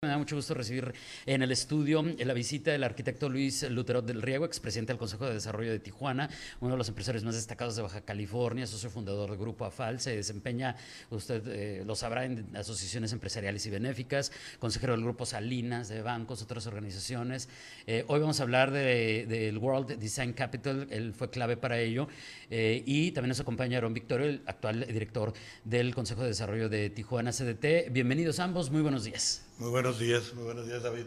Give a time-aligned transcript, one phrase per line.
[0.00, 0.94] Me da mucho gusto recibir
[1.26, 5.34] en el estudio la visita del arquitecto Luis Lutero del Riego, expresidente del Consejo de
[5.34, 6.30] Desarrollo de Tijuana,
[6.60, 10.14] uno de los empresarios más destacados de Baja California, socio fundador del Grupo AFAL, se
[10.14, 10.76] desempeña,
[11.10, 14.30] usted eh, lo sabrá, en asociaciones empresariales y benéficas,
[14.60, 17.48] consejero del Grupo Salinas, de bancos, otras organizaciones.
[17.88, 22.06] Eh, hoy vamos a hablar del World Design Capital, él fue clave para ello,
[22.50, 25.32] eh, y también nos acompaña Aaron Victorio, el actual director
[25.64, 27.90] del Consejo de Desarrollo de Tijuana CDT.
[27.90, 29.47] Bienvenidos ambos, muy buenos días.
[29.58, 31.06] Muy buenos días, muy buenos días David.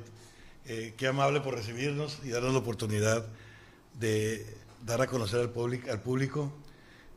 [0.66, 3.26] Eh, qué amable por recibirnos y darnos la oportunidad
[3.98, 4.46] de
[4.86, 6.52] dar a conocer al, público, al público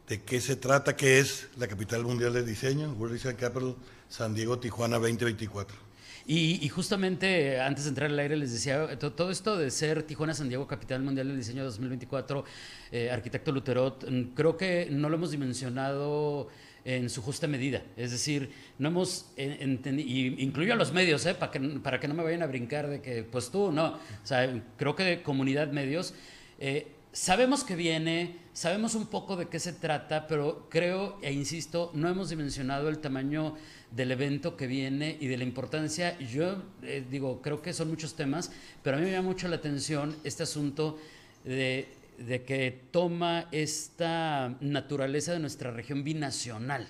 [0.06, 3.74] de qué se trata, qué es la capital mundial del diseño, World Design Capital
[4.08, 5.76] San Diego, Tijuana 2024.
[6.24, 10.48] Y, justamente antes de entrar al aire les decía, todo, esto de ser Tijuana San
[10.48, 12.44] Diego, capital mundial del diseño 2024,
[12.92, 16.48] eh, arquitecto Luterot, mm, creo que no lo hemos dimensionado
[16.84, 17.82] en su justa medida.
[17.96, 21.34] Es decir, no hemos entendido, y incluyo a los medios, ¿eh?
[21.34, 23.94] para, que, para que no me vayan a brincar de que, pues tú, no.
[23.94, 26.14] O sea, creo que comunidad medios,
[26.58, 31.90] eh, sabemos que viene, sabemos un poco de qué se trata, pero creo, e insisto,
[31.94, 33.54] no hemos dimensionado el tamaño
[33.90, 36.18] del evento que viene y de la importancia.
[36.18, 38.52] Yo eh, digo, creo que son muchos temas,
[38.82, 40.98] pero a mí me llama mucho la atención este asunto
[41.44, 41.88] de
[42.18, 46.88] de que toma esta naturaleza de nuestra región binacional,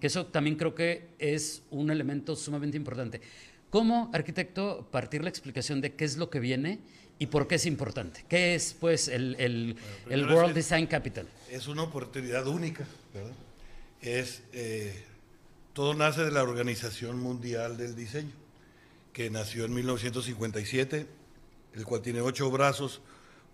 [0.00, 3.20] que eso también creo que es un elemento sumamente importante.
[3.70, 6.78] ¿Cómo, arquitecto, partir la explicación de qué es lo que viene
[7.18, 8.24] y por qué es importante?
[8.28, 9.76] ¿Qué es, pues, el,
[10.08, 11.28] World Design Capital?
[11.50, 13.32] Es una oportunidad única, ¿verdad?
[14.00, 15.04] Es, eh,
[15.72, 18.32] todo nace de la Organización Mundial del Diseño,
[19.12, 21.06] que nació en 1957,
[21.74, 23.00] el cual tiene ocho brazos,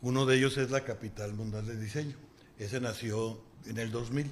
[0.02, 2.16] uno de ellos es la capital mundial del diseño.
[2.58, 4.30] Ese nació en el 2000,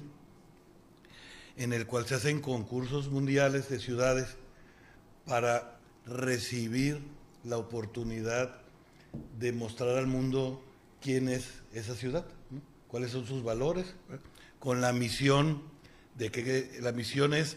[1.57, 4.35] en el cual se hacen concursos mundiales de ciudades
[5.25, 6.99] para recibir
[7.45, 8.61] la oportunidad
[9.39, 10.61] de mostrar al mundo
[11.01, 12.25] quién es esa ciudad,
[12.87, 13.95] cuáles son sus valores,
[14.59, 15.63] con la misión
[16.15, 17.55] de que la misión es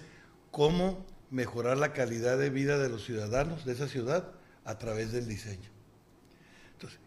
[0.53, 4.31] cómo mejorar la calidad de vida de los ciudadanos de esa ciudad
[4.65, 5.74] a través del diseño.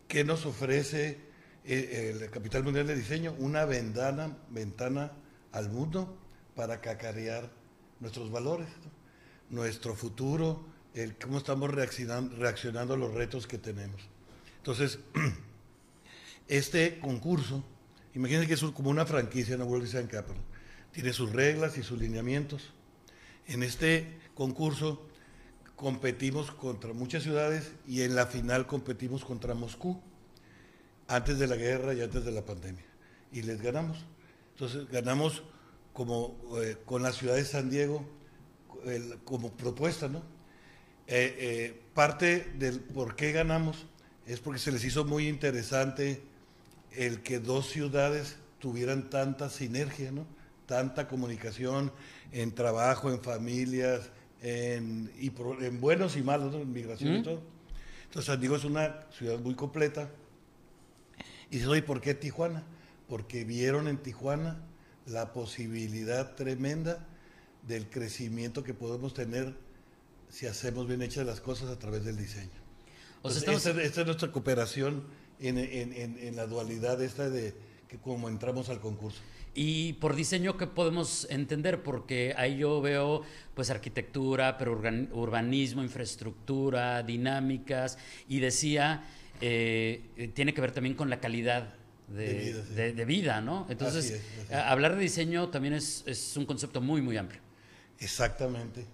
[0.08, 1.20] ¿Qué nos ofrece
[1.66, 3.36] eh, el Capital Mundial de Diseño?
[3.40, 5.12] Una ventana, ventana
[5.52, 6.18] al mundo
[6.56, 7.52] para cacarear
[8.00, 8.68] nuestros valores,
[9.50, 14.02] nuestro futuro, el, cómo estamos reaccionando, reaccionando a los retos que tenemos.
[14.58, 15.00] Entonces,
[16.48, 17.64] este concurso,
[18.16, 20.42] imagínense que es como una franquicia en la World Design Capital,
[20.92, 22.74] tiene sus reglas y sus lineamientos.
[23.48, 25.07] En este concurso
[25.78, 30.02] competimos contra muchas ciudades y en la final competimos contra Moscú,
[31.08, 32.84] antes de la guerra y antes de la pandemia.
[33.32, 33.99] Y les ganamos.
[34.54, 35.44] Entonces ganamos
[35.94, 38.06] como eh, con la ciudad de San Diego
[39.24, 40.20] como propuesta, ¿no?
[41.08, 43.86] Eh, eh, parte del por qué ganamos
[44.26, 46.22] es porque se les hizo muy interesante
[46.91, 50.26] el que dos ciudades tuvieran tanta sinergia, ¿no?
[50.66, 51.91] Tanta comunicación
[52.32, 54.10] en trabajo, en familias,
[54.41, 55.31] en, y
[55.64, 57.41] en buenos y malos, en migración y todo.
[58.05, 60.09] Entonces San Diego es una ciudad muy completa.
[61.49, 62.64] Y dice, oye, ¿por qué Tijuana?
[63.07, 64.59] Porque vieron en Tijuana
[65.05, 67.05] la posibilidad tremenda
[67.68, 69.55] del crecimiento que podemos tener
[70.30, 72.49] si hacemos bien hechas las cosas a través del diseño.
[73.22, 75.03] O esta, es nuestra cooperación
[75.39, 77.53] en, en, en, la dualidad esta de
[77.88, 79.22] que como entramos al concurso.
[79.60, 81.82] Y por diseño, ¿qué podemos entender?
[81.82, 83.24] Porque ahí yo veo
[83.56, 84.80] pues arquitectura, pero
[85.14, 87.98] urbanismo, infraestructura, dinámicas,
[88.30, 89.04] y decía,
[89.42, 91.74] eh, tiene que ver también con la calidad
[92.08, 93.66] de, vida, ¿no?
[93.68, 94.22] Entonces,
[94.52, 97.42] hablar de diseño también es, es, un concepto muy, muy amplio.
[97.98, 98.86] Exactamente.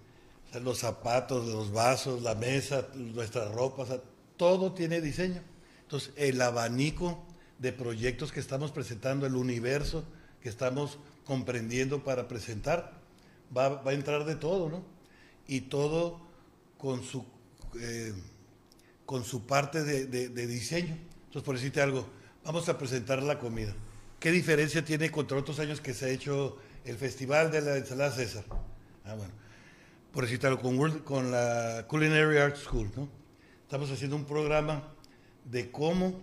[0.62, 3.90] los zapatos, los vasos, la mesa, nuestras ropas,
[4.38, 5.42] todo tiene diseño.
[5.82, 7.22] Entonces, el abanico
[7.58, 10.06] de proyectos que estamos presentando, el universo,
[10.44, 12.92] que estamos comprendiendo para presentar.
[13.56, 14.84] Va, a entrar de todo, ¿no?
[15.48, 16.20] Y todo
[16.76, 17.24] con su,
[17.80, 18.12] eh,
[19.06, 20.98] con su parte de, diseño.
[21.24, 22.06] Entonces, por decirte algo,
[22.44, 23.74] vamos a presentar la comida.
[24.20, 28.12] ¿Qué diferencia tiene contra otros años que se ha hecho el Festival de la Ensalada
[28.12, 28.44] César?
[29.06, 29.32] Ah, bueno.
[30.12, 33.08] Por decirte algo, con, con la Culinary Arts School, ¿no?
[33.62, 34.92] Estamos haciendo un programa
[35.46, 36.22] de cómo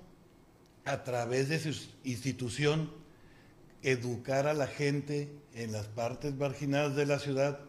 [0.86, 3.01] a través de su institución
[3.84, 7.60] educar a la gente en las partes marginadas de la ciudad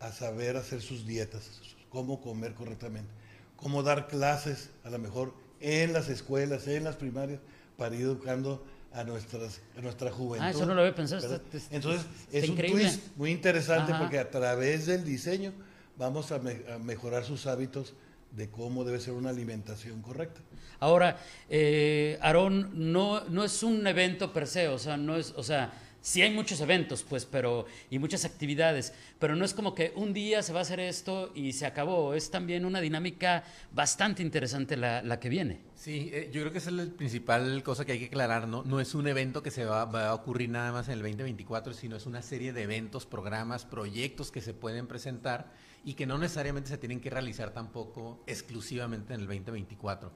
[0.00, 3.10] a saber hacer sus dietas, cómo comer correctamente,
[3.56, 7.40] cómo dar clases a lo mejor en las escuelas, en las primarias,
[7.76, 10.46] para ir educando a, nuestras, a nuestra juventud.
[10.46, 11.40] Ah, eso no lo había pensado.
[11.70, 15.52] Entonces, es un twist muy interesante porque a través del diseño
[15.96, 16.40] vamos a,
[16.78, 17.94] mejorar sus hábitos
[18.32, 20.40] de cómo debe ser una alimentación correcta.
[20.80, 21.18] Ahora,
[21.48, 25.72] eh, Aarón, no, no es un evento per se, o sea, no es, o sea,
[26.00, 30.12] sí hay muchos eventos, pues, pero, y muchas actividades, pero no es como que un
[30.12, 34.76] día se va a hacer esto y se acabó, es también una dinámica bastante interesante
[34.76, 35.60] la, la que viene.
[35.74, 38.62] Sí, eh, yo creo que esa es la principal cosa que hay que aclarar, ¿no?
[38.64, 41.74] No es un evento que se va, va, a ocurrir nada más en el 2024,
[41.74, 45.52] sino es una serie de eventos, programas, proyectos que se pueden presentar
[45.84, 50.10] y que no necesariamente se tienen que realizar tampoco exclusivamente en el 2024.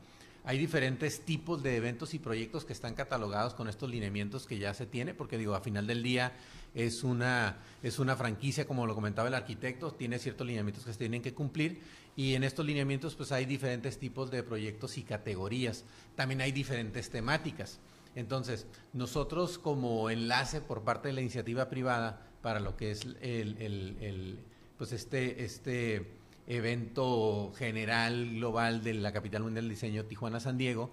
[0.45, 4.75] Hay diferentes tipos de eventos y proyectos que están catalogados con estos lineamientos que ya
[4.75, 6.33] se tiene, porque digo, a final del día
[6.75, 10.99] es una, es una franquicia, como lo comentaba el arquitecto, tiene ciertos lineamientos que se
[10.99, 11.81] tienen que cumplir
[12.17, 15.85] y en estos lineamientos pues hay diferentes tipos de proyectos y categorías.
[16.17, 17.79] También hay diferentes temáticas.
[18.17, 23.57] Entonces, nosotros como enlace por parte de la iniciativa privada para lo que es el,
[23.59, 24.39] el, el
[24.83, 26.11] pues este, este
[26.49, 30.91] evento general global de la capital mundial del diseño Tijuana San Diego,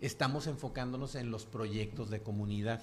[0.00, 2.82] estamos enfocándonos en los proyectos de comunidad.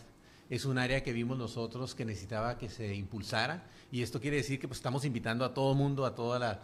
[0.49, 4.57] Es un área que vimos nosotros que necesitaba que se impulsara y esto quiere decir
[4.57, 6.61] que pues, estamos invitando a todo mundo, a toda la,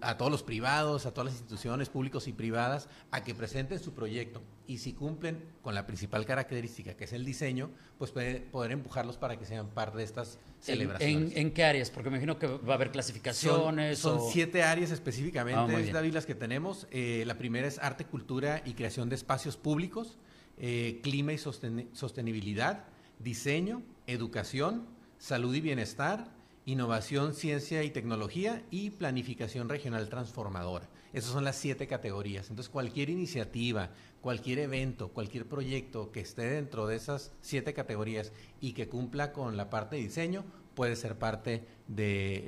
[0.00, 3.92] a todos los privados, a todas las instituciones públicas y privadas, a que presenten su
[3.92, 4.40] proyecto.
[4.66, 9.18] Y si cumplen con la principal característica, que es el diseño, pues puede, poder empujarlos
[9.18, 11.32] para que sean parte de estas celebraciones.
[11.32, 11.90] ¿En, en, qué áreas?
[11.90, 13.98] Porque me imagino que va a haber clasificaciones.
[13.98, 16.86] Son, son siete áreas específicamente, David, las que tenemos.
[16.90, 20.18] Eh, la primera es arte, cultura y creación de espacios públicos,
[20.58, 22.84] eh, clima y sosten sostenibilidad,
[23.18, 24.86] diseño, educación,
[25.18, 26.28] salud y bienestar,
[26.66, 30.88] innovación, ciencia y tecnología y planificación regional transformadora.
[31.12, 32.50] Esas son las siete categorías.
[32.50, 33.90] Entonces, cualquier iniciativa,
[34.20, 39.56] cualquier evento, cualquier proyecto que esté dentro de esas siete categorías y que cumpla con
[39.56, 40.44] la parte de diseño,
[40.74, 42.42] puede ser parte de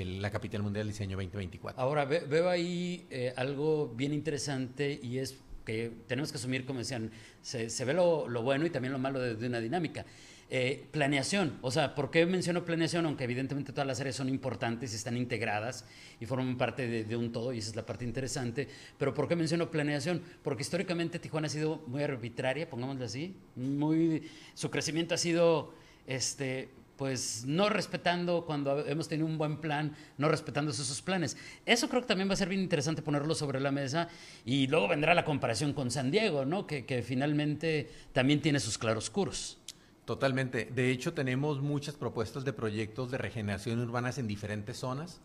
[0.00, 1.80] eh, la Capital Mundial del Diseño 2024.
[1.80, 6.78] Ahora, ve, veo ahí eh, algo bien interesante y es que tenemos que asumir, como
[6.78, 7.10] decían,
[7.42, 10.06] se, ve lo, lo, bueno y también lo malo de, de una dinámica.
[10.50, 13.04] Eh, planeación, o sea, ¿por qué menciono planeación?
[13.04, 15.84] Aunque evidentemente todas las áreas son importantes y están integradas
[16.20, 18.66] y forman parte de, un todo, y esa es la parte interesante,
[18.96, 20.22] pero ¿por qué menciono planeación?
[20.42, 25.74] Porque históricamente Tijuana ha sido muy arbitraria, pongámoslo así, muy, su crecimiento ha sido,
[26.06, 31.36] este, pues no respetando cuando hemos tenido un buen plan, no respetando esos planes.
[31.66, 34.08] Eso creo que también va a ser bien interesante ponerlo sobre la mesa
[34.46, 36.66] y luego vendrá la comparación con San Diego, ¿no?
[36.66, 39.58] Que, que finalmente también tiene sus claroscuros.
[40.08, 40.64] Totalmente.
[40.74, 45.20] De hecho, tenemos muchas propuestas de proyectos de regeneración urbanas en diferentes zonas,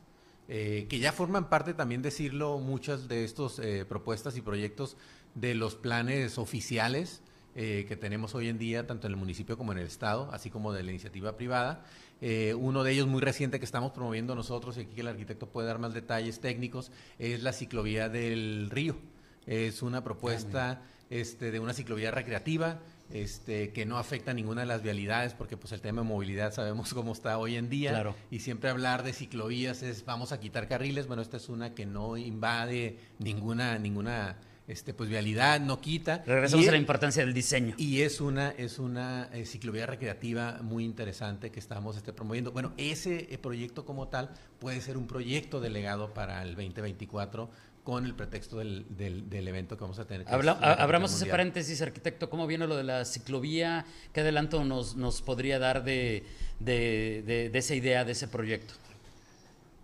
[0.49, 4.97] eh, que ya forman parte, también decirlo, muchas de estas eh, propuestas y proyectos
[5.35, 7.22] de los planes oficiales
[7.55, 10.49] eh, que tenemos hoy en día, tanto en el municipio como en el Estado, así
[10.49, 11.85] como de la iniciativa privada.
[12.19, 15.47] Eh, uno de ellos muy reciente que estamos promoviendo nosotros, y aquí que el arquitecto
[15.47, 18.97] puede dar más detalles técnicos, es la ciclovía del río.
[19.45, 22.81] Es una propuesta este, de una ciclovía recreativa
[23.14, 26.94] este, que no afecta ninguna de las vialidades, porque pues el tema de movilidad sabemos
[26.94, 27.91] cómo está hoy en día.
[27.91, 28.15] Claro.
[28.31, 31.07] Y siempre hablar de ciclovías es vamos a quitar carriles.
[31.07, 34.35] Bueno, esta es una que no invade ninguna, ninguna
[34.68, 36.23] este, pues vialidad, no quita.
[36.26, 37.76] Regresamos y, a la importancia del diseño.
[37.77, 42.52] Y es una, es una eh, ciclovía recreativa muy interesante que estamos este, promoviendo.
[42.52, 47.49] Bueno, ese eh, proyecto como tal puede ser un proyecto delegado para el 2024
[47.84, 50.27] con el pretexto del, del, del, evento que vamos a tener.
[50.30, 53.85] Habla, abramos ese paréntesis, arquitecto, ¿cómo viene lo de la ciclovía?
[54.14, 56.23] ¿Qué adelanto nos, nos podría dar de,
[56.60, 58.73] de, de, de, esa idea, de ese proyecto?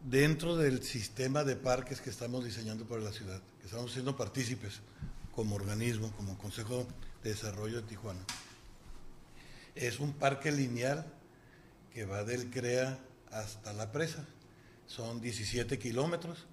[0.04, 4.80] Dentro del sistema de parques que estamos diseñando para la ciudad, que estamos siendo partícipes
[5.36, 6.88] como organismo, como Consejo
[7.22, 8.22] de Desarrollo de Tijuana,
[9.76, 11.06] es un parque lineal
[11.94, 12.98] que va del CREA
[13.32, 14.26] hasta la presa.
[14.88, 16.46] Son 17 kilómetros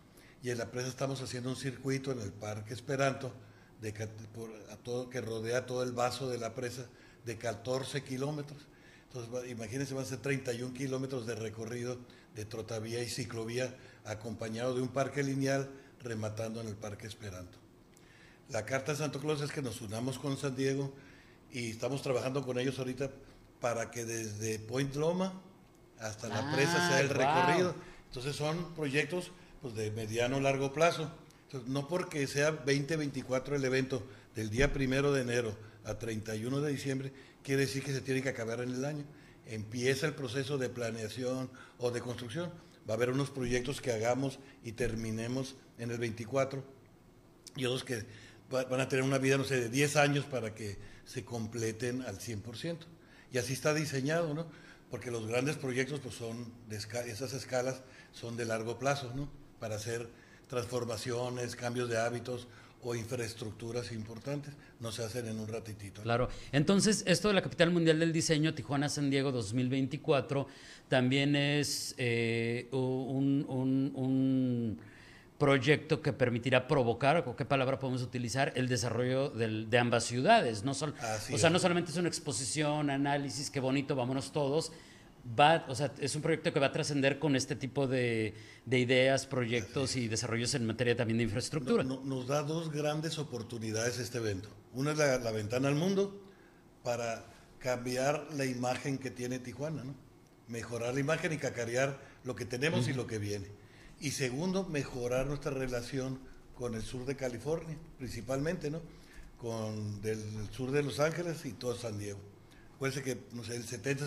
[0.47, 3.33] y en la presa estamos haciendo un circuito en el Parque Esperanto
[3.81, 3.93] de,
[4.33, 6.87] por, a todo, que rodea todo el vaso de la presa
[7.25, 8.61] de 14 kilómetros.
[9.09, 11.99] Entonces, imagínense, van a ser 31 kilómetros de recorrido
[12.37, 13.75] de trotavía y ciclovía
[14.05, 15.69] acompañado de un parque lineal
[16.01, 17.59] rematando en el Parque Esperanto.
[18.49, 20.93] La carta de Santo Claus es que nos unamos con San Diego
[21.51, 23.11] y estamos trabajando con ellos ahorita
[23.61, 25.43] para que desde Point Loma
[25.99, 27.17] hasta la ah, presa sea el wow.
[27.17, 27.75] recorrido.
[28.11, 29.33] Entonces son proyectos
[29.63, 31.11] pues, de mediano largo plazo.
[31.67, 37.13] No porque sea 2024 el evento del día primero de enero a 31 de diciembre,
[37.43, 39.05] quiere decir que se tiene que acabar en el año.
[39.47, 42.51] Empieza el proceso de planeación o de construcción.
[42.89, 46.65] Va a haber unos proyectos que hagamos y terminemos en el 24
[47.57, 48.05] y otros que
[48.51, 52.19] van a tener una vida, no sé, de 10 años para que se completen al
[52.19, 52.79] 100%.
[53.33, 54.47] Y así está diseñado, ¿no?
[54.91, 59.29] Porque los grandes proyectos, pues son, de esas escalas son de largo plazo, ¿no?
[59.59, 60.09] Para hacer
[60.49, 62.47] transformaciones, cambios de hábitos
[62.83, 66.03] o infraestructuras importantes, no se hacen en un ratitito.
[66.03, 66.29] Claro.
[66.53, 70.47] Entonces, esto de la capital mundial del diseño, Tijuana San Diego 2024,
[70.89, 74.79] también es eh, un, un,
[75.37, 80.65] proyecto que permitirá provocar, o qué palabra podemos utilizar, el desarrollo de ambas ciudades.
[80.65, 84.73] No o sea, no solamente es una exposición, análisis, qué bonito, vámonos todos,
[85.39, 88.35] va, o sea, es un proyecto que va a trascender con este tipo de,
[88.71, 91.83] ideas, proyectos y desarrollos en materia también de infraestructura.
[91.85, 94.49] nos da dos grandes oportunidades este evento.
[94.73, 96.23] Una es la, ventana al mundo
[96.83, 97.25] para
[97.59, 99.95] cambiar la imagen que tiene Tijuana, ¿no?
[100.49, 103.47] mejorar la imagen y cacarear lo que tenemos y lo que viene.
[104.01, 106.21] Y segundo, mejorar nuestra relación
[106.55, 108.81] con el sur de California, principalmente, ¿no?
[109.39, 110.23] Con del
[110.53, 112.21] sur de Los Ángeles y todo San Diego.
[112.79, 114.07] Puede que, no sé, el 70,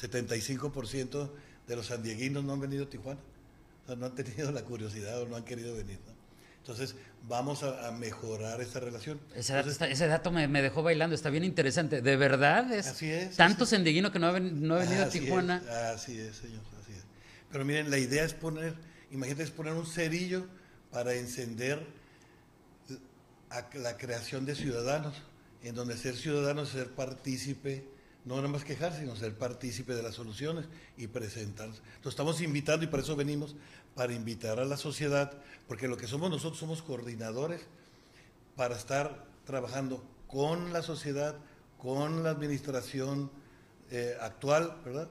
[0.00, 1.30] 75%
[1.66, 3.20] de los sandieguinos no han venido a Tijuana.
[3.86, 5.98] no han tenido la curiosidad o no han querido venir.
[6.60, 6.94] Entonces,
[7.26, 9.18] vamos a, mejorar esta relación.
[9.34, 12.02] Ese dato, me, dejó bailando, está bien interesante.
[12.02, 12.70] ¿De verdad?
[12.72, 13.36] Es así es.
[13.36, 15.62] Tanto sandieguino que no ha, venido a Tijuana.
[15.94, 17.04] así es, señor, así es.
[17.50, 18.74] Pero miren, la idea es poner,
[19.10, 20.46] imagínate, es poner un cerillo
[20.90, 21.86] para encender
[23.74, 25.14] la creación de ciudadanos,
[25.62, 27.84] en donde ser ciudadano es ser partícipe
[28.24, 30.66] no nada más quejarse, sino ser partícipe de las soluciones
[30.96, 31.78] y presentarse.
[31.78, 33.56] Entonces estamos invitando y por eso venimos,
[33.94, 35.32] para invitar a la sociedad,
[35.66, 37.62] porque lo que somos nosotros somos coordinadores
[38.54, 41.34] para estar trabajando con la sociedad,
[41.78, 43.30] con la administración
[43.90, 45.08] eh, actual, ¿verdad?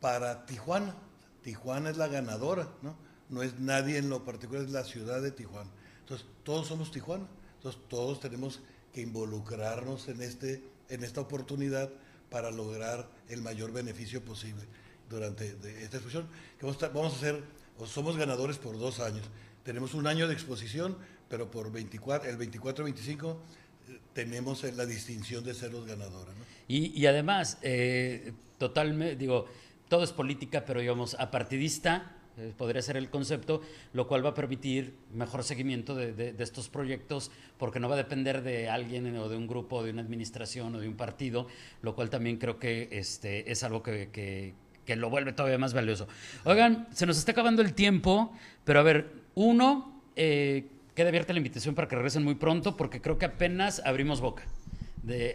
[0.00, 0.94] Para Tijuana.
[1.42, 2.94] Tijuana es la ganadora, ¿no?
[3.30, 5.70] No es nadie en lo particular, es la ciudad de Tijuana.
[6.00, 7.26] Entonces, todos somos Tijuana.
[7.56, 8.60] Entonces, todos tenemos
[8.92, 11.90] que involucrarnos en, este, en esta oportunidad
[12.34, 14.64] para lograr el mayor beneficio posible
[15.08, 16.26] durante esta exposición.
[16.58, 17.40] Que vamos a hacer,
[17.78, 19.22] o somos ganadores por dos años.
[19.62, 20.98] Tenemos un año de exposición,
[21.28, 26.34] pero por 24, el 24-25 eh, tenemos la distinción de ser los ganadores.
[26.66, 29.46] Y, además, eh, totalmente, digo,
[29.88, 33.62] todo es política, pero digamos, apartidista, eh, podría ser el concepto,
[33.92, 38.42] lo cual va a permitir mejor seguimiento de, estos proyectos, porque no va a depender
[38.42, 41.46] de alguien o de un grupo, de una administración o de un partido,
[41.82, 44.54] lo cual también creo que este, es algo que,
[44.86, 46.08] lo vuelve todavía más valioso.
[46.44, 48.32] Oigan, se nos está acabando el tiempo,
[48.64, 50.66] pero a ver, uno, eh,
[50.96, 54.44] queda abierta la invitación para que regresen muy pronto, porque creo que apenas abrimos boca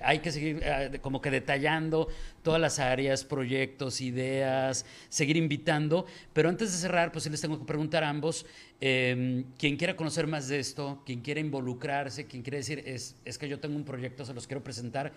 [0.03, 2.07] hay que seguir eh, como que detallando
[2.43, 6.05] todas las áreas, proyectos, ideas, seguir invitando.
[6.33, 8.45] Pero antes de cerrar, pues sí les tengo que preguntar a ambos,
[8.81, 13.37] eh, quien quiera conocer más de esto, quien quiera involucrarse, quien quiere decir, es, es
[13.37, 15.13] que yo tengo un proyecto, se los quiero presentar,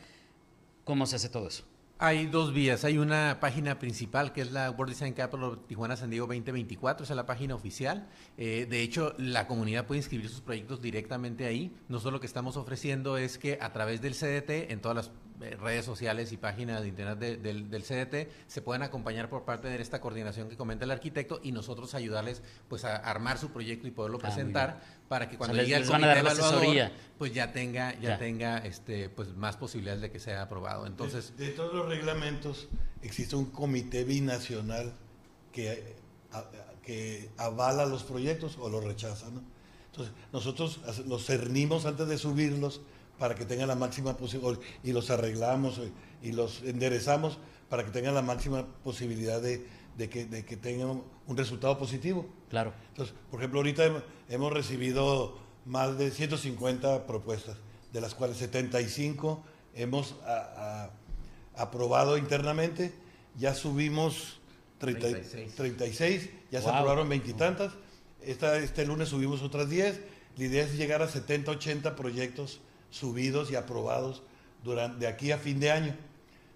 [0.84, 1.64] ¿cómo se hace todo eso?
[2.04, 2.84] Hay dos vías.
[2.84, 7.12] Hay una página principal que es la World Design Capital Tijuana San Diego 2024, esa
[7.12, 8.08] es la página oficial.
[8.36, 11.72] Eh, de hecho, la comunidad puede inscribir sus proyectos directamente ahí.
[11.88, 15.12] Nosotros lo que estamos ofreciendo es que a través del CDT, en todas las
[15.50, 20.00] redes sociales y páginas de internet del, CDT se pueden acompañar por parte de esta
[20.00, 24.18] coordinación que comenta el arquitecto y nosotros ayudarles pues a armar su proyecto y poderlo
[24.18, 29.08] ah, presentar para que cuando llegue el comité evaluador pues ya tenga ya, tenga este
[29.08, 30.86] pues más posibilidades de que sea aprobado.
[30.86, 32.68] Entonces de, todos los reglamentos
[33.02, 34.92] existe un comité binacional
[35.52, 35.96] que
[36.82, 39.42] que avala los proyectos o los rechaza ¿no?
[39.86, 42.80] entonces nosotros los cernimos antes de subirlos
[43.22, 45.80] para que tengan la máxima posibilidad, y los arreglamos
[46.24, 47.38] y los enderezamos
[47.68, 49.64] para que tengan la máxima posibilidad de,
[49.96, 52.26] que, tengan un resultado positivo.
[52.50, 52.72] Claro.
[52.88, 57.58] Entonces, por ejemplo, ahorita hemos recibido más de 150 propuestas,
[57.92, 59.44] de las cuales 75
[59.76, 60.16] hemos
[61.54, 62.92] aprobado internamente,
[63.38, 64.40] ya subimos
[64.78, 66.28] 36.
[66.50, 67.72] ya se aprobaron veintitantas,
[68.20, 70.00] este lunes subimos otras 10,
[70.38, 72.60] la idea es llegar a 70, 80 proyectos
[72.92, 74.22] subidos y aprobados
[74.62, 75.96] durante, de aquí a fin de año.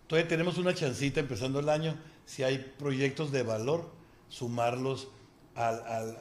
[0.06, 1.96] Todavía tenemos una chancita empezando el año,
[2.26, 3.90] si hay proyectos de valor,
[4.28, 5.08] sumarlos
[5.56, 6.16] al,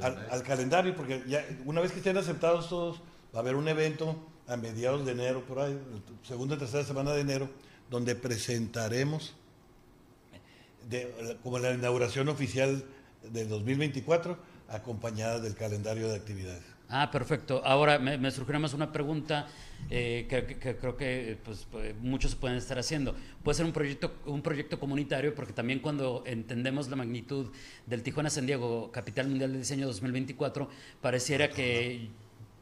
[0.00, 0.96] al, calendario.
[0.96, 3.00] porque ya una vez que estén aceptados todos,
[3.32, 4.16] va a haber un evento
[4.48, 5.78] a mediados de enero, por ahí,
[6.26, 7.48] segunda y tercera semana de enero,
[7.90, 9.34] donde presentaremos
[10.88, 12.84] de, como la inauguración oficial
[13.22, 14.36] del 2024,
[14.68, 16.71] acompañada del calendario de actividades.
[16.92, 17.62] Ah, perfecto.
[17.64, 19.46] Ahora me, me surgió más una pregunta
[19.90, 23.14] eh, que, creo que pues, pues, muchos pueden estar haciendo.
[23.42, 27.50] Puede ser un proyecto, un proyecto comunitario, porque también cuando entendemos la magnitud
[27.86, 30.68] del Tijuana San Diego, Capital Mundial de Diseño 2024,
[31.00, 32.08] pareciera que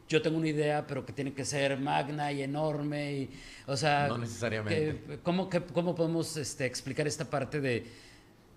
[0.07, 3.13] yo tengo una idea, pero que tiene que ser magna y enorme.
[3.13, 3.29] Y,
[3.67, 5.19] o sea, no necesariamente.
[5.23, 7.85] ¿cómo, ¿Cómo podemos este, explicar esta parte de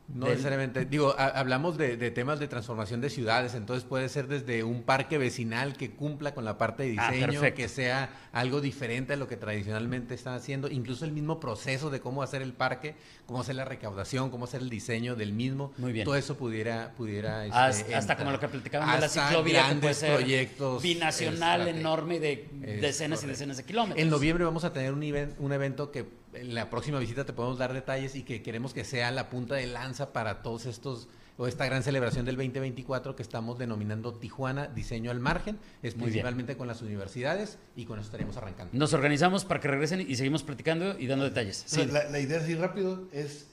[0.09, 0.85] No necesariamente.
[0.85, 5.77] Digo, hablamos de, temas de transformación de ciudades, entonces puede ser desde un parque vecinal
[5.77, 9.37] que cumpla con la parte de ah, diseño, que sea algo diferente a lo que
[9.37, 13.65] tradicionalmente están haciendo, incluso el mismo proceso de cómo hacer el parque, cómo hacer la
[13.65, 15.73] recaudación, cómo hacer el diseño del mismo.
[15.79, 16.05] Muy bien.
[16.05, 16.93] Todo eso pudiera...
[16.97, 21.67] pudiera este, hasta, como lo que platicábamos de la ciclovía, que puede ser proyectos binacional
[21.67, 22.49] enorme de
[22.81, 24.03] decenas y decenas de kilómetros.
[24.03, 25.03] En noviembre vamos a tener un,
[25.39, 28.85] un evento que en la próxima visita te podemos dar detalles y que queremos que
[28.85, 33.23] sea la punta de lanza para todos estos o esta gran celebración del 2024 que
[33.23, 38.37] estamos denominando Tijuana Diseño al Margen, es principalmente con las universidades y con eso estaríamos
[38.37, 38.77] arrancando.
[38.77, 41.65] Nos organizamos para que regresen y seguimos platicando y dando detalles.
[41.91, 43.49] La, idea así rápido es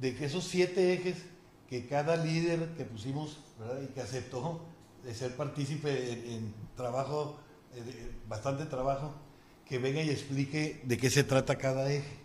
[0.00, 1.16] de que esos siete ejes
[1.68, 3.40] que cada líder que pusimos
[3.84, 4.64] y que aceptó
[5.04, 7.38] de ser partícipe en, trabajo,
[7.74, 9.14] eh, bastante trabajo,
[9.66, 12.17] que venga y explique de qué se trata cada eje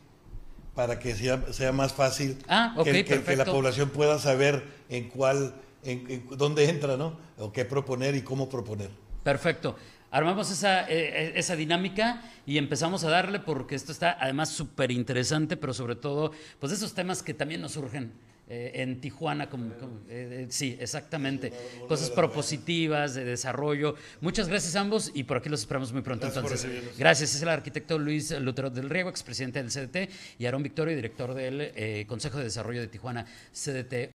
[0.76, 6.28] para que sea, sea más fácil ah, que, la población pueda saber en cuál, en,
[6.32, 7.18] dónde entra, ¿no?
[7.38, 8.90] O qué proponer y cómo proponer.
[9.24, 9.76] Perfecto.
[10.10, 14.92] Armamos esa, eh, eh, esa dinámica y empezamos a darle porque esto está además súper
[14.92, 18.14] interesante, pero sobre todo, pues esos temas que también nos surgen
[18.50, 19.72] eh, en Tijuana, como,
[20.10, 21.54] eh, sí, exactamente.
[21.88, 23.96] Cosas propositivas, de desarrollo.
[24.22, 26.28] Muchas gracias a ambos y por aquí los esperamos muy pronto.
[26.28, 26.68] entonces,
[26.98, 27.36] gracias.
[27.36, 30.10] Es el arquitecto Luis Lutero del Riego, expresidente del CDT,
[30.40, 34.12] y Aarón Victorio, director del eh, Consejo de Desarrollo de Tijuana, CDT.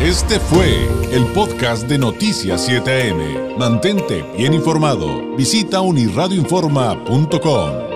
[0.00, 3.58] Este fue el podcast de Noticias 7am.
[3.58, 5.36] Mantente bien informado.
[5.36, 7.89] Visita unirradioinforma.com.